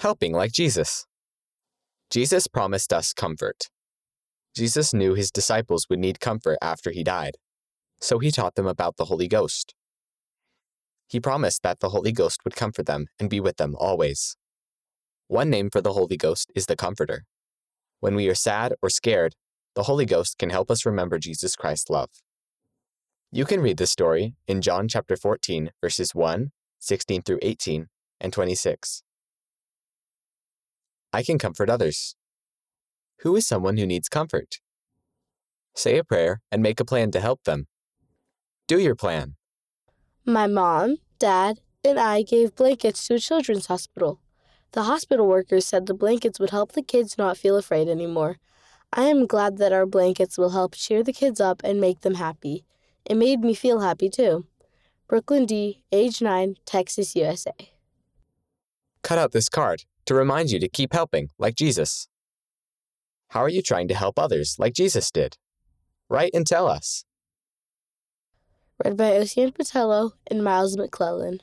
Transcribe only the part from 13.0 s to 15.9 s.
and be with them always. One name for